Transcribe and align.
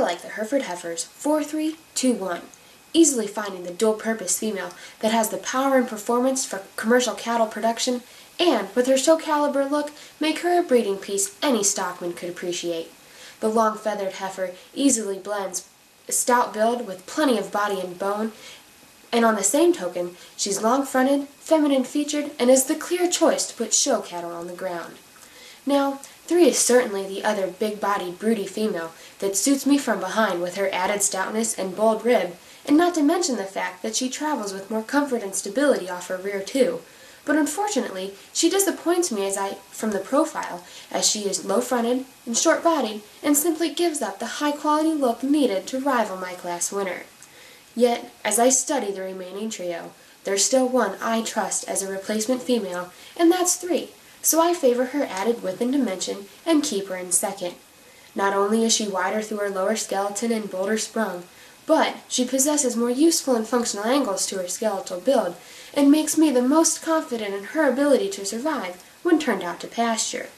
I 0.00 0.02
like 0.02 0.22
the 0.22 0.28
Hereford 0.28 0.62
Heifers 0.62 1.04
4321, 1.04 2.40
easily 2.94 3.26
finding 3.26 3.64
the 3.64 3.70
dual-purpose 3.70 4.38
female 4.38 4.70
that 5.00 5.12
has 5.12 5.28
the 5.28 5.36
power 5.36 5.76
and 5.76 5.86
performance 5.86 6.46
for 6.46 6.62
commercial 6.76 7.12
cattle 7.12 7.46
production 7.46 8.00
and, 8.38 8.74
with 8.74 8.86
her 8.86 8.96
show 8.96 9.18
caliber 9.18 9.66
look, 9.66 9.92
make 10.18 10.38
her 10.38 10.58
a 10.58 10.62
breeding 10.62 10.96
piece 10.96 11.36
any 11.42 11.62
stockman 11.62 12.14
could 12.14 12.30
appreciate. 12.30 12.90
The 13.40 13.50
long 13.50 13.76
feathered 13.76 14.14
heifer 14.14 14.52
easily 14.74 15.18
blends 15.18 15.68
a 16.08 16.12
stout 16.12 16.54
build 16.54 16.86
with 16.86 17.04
plenty 17.04 17.36
of 17.36 17.52
body 17.52 17.78
and 17.78 17.98
bone, 17.98 18.32
and 19.12 19.22
on 19.26 19.34
the 19.34 19.42
same 19.42 19.74
token, 19.74 20.16
she's 20.34 20.62
long 20.62 20.86
fronted, 20.86 21.28
feminine 21.28 21.84
featured, 21.84 22.30
and 22.38 22.48
is 22.48 22.64
the 22.64 22.74
clear 22.74 23.10
choice 23.10 23.46
to 23.48 23.54
put 23.54 23.74
show 23.74 24.00
cattle 24.00 24.32
on 24.32 24.46
the 24.46 24.54
ground. 24.54 24.94
Now, 25.66 26.00
three 26.30 26.46
is 26.46 26.56
certainly 26.60 27.04
the 27.04 27.24
other 27.24 27.48
big 27.48 27.80
bodied, 27.80 28.16
broody 28.20 28.46
female 28.46 28.92
that 29.18 29.36
suits 29.36 29.66
me 29.66 29.76
from 29.76 29.98
behind 29.98 30.40
with 30.40 30.54
her 30.54 30.72
added 30.72 31.02
stoutness 31.02 31.58
and 31.58 31.74
bold 31.74 32.04
rib, 32.04 32.36
and 32.64 32.76
not 32.76 32.94
to 32.94 33.02
mention 33.02 33.34
the 33.34 33.42
fact 33.42 33.82
that 33.82 33.96
she 33.96 34.08
travels 34.08 34.52
with 34.52 34.70
more 34.70 34.84
comfort 34.84 35.24
and 35.24 35.34
stability 35.34 35.90
off 35.90 36.06
her 36.06 36.16
rear 36.16 36.40
too. 36.40 36.82
But 37.24 37.34
unfortunately, 37.34 38.14
she 38.32 38.48
disappoints 38.48 39.10
me 39.10 39.26
as 39.26 39.36
I 39.36 39.54
from 39.72 39.90
the 39.90 39.98
profile, 39.98 40.62
as 40.88 41.04
she 41.10 41.28
is 41.28 41.44
low-fronted 41.44 42.04
and 42.24 42.36
short-bodied, 42.36 43.00
and 43.24 43.36
simply 43.36 43.74
gives 43.74 44.00
up 44.00 44.20
the 44.20 44.38
high-quality 44.38 44.92
look 44.92 45.24
needed 45.24 45.66
to 45.66 45.80
rival 45.80 46.16
my 46.16 46.34
class 46.34 46.70
winner. 46.70 47.02
Yet, 47.74 48.12
as 48.24 48.38
I 48.38 48.50
study 48.50 48.92
the 48.92 49.00
remaining 49.00 49.50
trio, 49.50 49.90
there's 50.22 50.44
still 50.44 50.68
one 50.68 50.94
I 51.02 51.22
trust 51.22 51.68
as 51.68 51.82
a 51.82 51.90
replacement 51.90 52.40
female, 52.40 52.92
and 53.16 53.32
that's 53.32 53.56
three, 53.56 53.90
so 54.22 54.40
I 54.40 54.54
favor 54.54 54.86
her 54.86 55.04
added 55.04 55.42
width 55.42 55.60
and 55.60 55.72
dimension 55.72 56.26
and 56.46 56.62
keep 56.62 56.88
her 56.88 56.96
in 56.96 57.12
second. 57.12 57.54
Not 58.14 58.34
only 58.34 58.64
is 58.64 58.74
she 58.74 58.88
wider 58.88 59.22
through 59.22 59.38
her 59.38 59.50
lower 59.50 59.76
skeleton 59.76 60.32
and 60.32 60.50
bolder 60.50 60.78
sprung, 60.78 61.24
but 61.66 61.96
she 62.08 62.24
possesses 62.24 62.76
more 62.76 62.90
useful 62.90 63.36
and 63.36 63.46
functional 63.46 63.86
angles 63.86 64.26
to 64.26 64.36
her 64.38 64.48
skeletal 64.48 65.00
build 65.00 65.36
and 65.72 65.90
makes 65.90 66.18
me 66.18 66.30
the 66.30 66.42
most 66.42 66.82
confident 66.82 67.32
in 67.34 67.44
her 67.44 67.68
ability 67.68 68.08
to 68.10 68.26
survive 68.26 68.82
when 69.02 69.18
turned 69.18 69.42
out 69.42 69.60
to 69.60 69.68
pasture. 69.68 70.28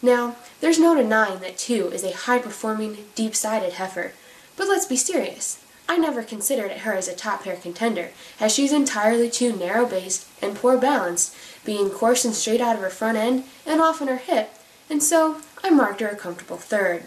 Now, 0.00 0.36
there's 0.60 0.78
no 0.78 0.94
denying 0.94 1.40
that 1.40 1.58
2 1.58 1.88
is 1.88 2.04
a 2.04 2.12
high-performing, 2.12 2.98
deep-sided 3.14 3.72
heifer, 3.72 4.12
but 4.56 4.68
let's 4.68 4.86
be 4.86 4.96
serious. 4.96 5.63
I 5.94 5.96
never 5.96 6.24
considered 6.24 6.72
her 6.72 6.94
as 6.94 7.06
a 7.06 7.14
top 7.14 7.44
pair 7.44 7.54
contender, 7.54 8.10
as 8.40 8.52
she's 8.52 8.72
entirely 8.72 9.30
too 9.30 9.54
narrow-based 9.54 10.26
and 10.42 10.56
poor 10.56 10.76
balanced, 10.76 11.36
being 11.64 11.88
coarse 11.88 12.24
and 12.24 12.34
straight 12.34 12.60
out 12.60 12.74
of 12.74 12.82
her 12.82 12.90
front 12.90 13.16
end 13.16 13.44
and 13.64 13.80
off 13.80 14.02
on 14.02 14.08
her 14.08 14.16
hip, 14.16 14.52
and 14.90 15.00
so 15.00 15.36
I 15.62 15.70
marked 15.70 16.00
her 16.00 16.08
a 16.08 16.16
comfortable 16.16 16.56
third. 16.56 17.04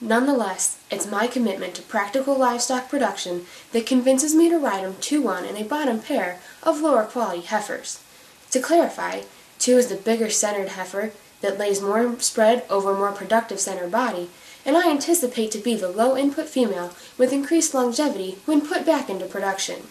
Nonetheless, 0.00 0.78
it's 0.90 1.06
my 1.06 1.28
commitment 1.28 1.76
to 1.76 1.82
practical 1.82 2.36
livestock 2.36 2.88
production 2.88 3.46
that 3.70 3.86
convinces 3.86 4.34
me 4.34 4.48
to 4.50 4.58
ride 4.58 4.82
'em 4.82 4.96
2-1 5.00 5.44
in 5.44 5.56
a 5.56 5.62
bottom 5.62 6.00
pair 6.00 6.40
of 6.64 6.80
lower 6.80 7.04
quality 7.04 7.42
heifers. 7.42 8.00
To 8.50 8.58
clarify, 8.58 9.20
2 9.60 9.78
is 9.78 9.86
the 9.86 9.94
bigger 9.94 10.30
centered 10.30 10.70
heifer 10.70 11.12
that 11.42 11.58
lays 11.58 11.80
more 11.80 12.16
spread 12.18 12.64
over 12.68 12.90
a 12.90 12.98
more 12.98 13.12
productive 13.12 13.60
center 13.60 13.86
body, 13.86 14.30
and 14.66 14.76
I 14.76 14.90
anticipate 14.90 15.52
to 15.52 15.58
be 15.58 15.76
the 15.76 15.88
low 15.88 16.16
input 16.16 16.48
female 16.48 16.92
with 17.16 17.32
increased 17.32 17.72
longevity 17.72 18.38
when 18.44 18.66
put 18.66 18.84
back 18.84 19.08
into 19.08 19.24
production. 19.24 19.84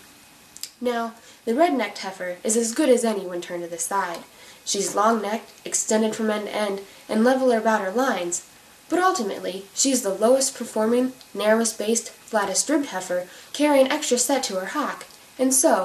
Now, 0.81 1.13
the 1.45 1.55
red-necked 1.55 1.99
heifer 1.99 2.37
is 2.43 2.57
as 2.57 2.73
good 2.73 2.89
as 2.89 3.05
any 3.05 3.25
when 3.25 3.41
turned 3.41 3.63
to 3.63 3.69
the 3.69 3.77
side. 3.77 4.19
She's 4.65 4.93
long-necked, 4.93 5.51
extended 5.63 6.15
from 6.15 6.29
end 6.29 6.47
to 6.47 6.55
end, 6.55 6.81
and 7.07 7.23
leveler 7.23 7.57
about 7.57 7.81
her 7.81 7.91
lines, 7.91 8.45
but 8.89 8.99
ultimately, 8.99 9.65
she 9.73 9.91
is 9.91 10.01
the 10.01 10.13
lowest 10.13 10.55
performing, 10.55 11.13
narrowest 11.33 11.79
based, 11.79 12.09
flattest 12.09 12.69
ribbed 12.69 12.87
heifer, 12.87 13.27
carrying 13.53 13.89
extra 13.89 14.17
set 14.17 14.43
to 14.43 14.55
her 14.55 14.67
hock, 14.67 15.05
and 15.39 15.53
so 15.53 15.83